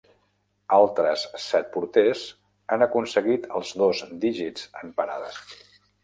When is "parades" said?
5.01-5.37